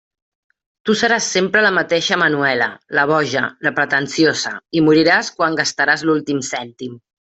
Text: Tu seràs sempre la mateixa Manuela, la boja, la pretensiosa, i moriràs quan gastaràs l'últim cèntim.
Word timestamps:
Tu 0.89 0.95
seràs 1.01 1.27
sempre 1.35 1.61
la 1.65 1.71
mateixa 1.75 2.19
Manuela, 2.23 2.69
la 3.01 3.05
boja, 3.13 3.45
la 3.69 3.75
pretensiosa, 3.79 4.57
i 4.83 4.87
moriràs 4.91 5.35
quan 5.39 5.63
gastaràs 5.65 6.11
l'últim 6.11 6.47
cèntim. 6.55 7.03